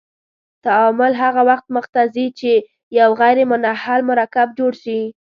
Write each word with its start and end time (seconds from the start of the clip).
تعامل 0.65 1.11
هغه 1.23 1.41
وخت 1.49 1.65
مخ 1.75 1.85
ته 1.93 2.01
ځي 2.13 2.25
چې 2.39 2.51
یو 2.99 3.09
غیر 3.19 3.37
منحل 3.51 3.99
مرکب 4.09 4.47
جوړ 4.59 4.73
شي. 4.83 4.99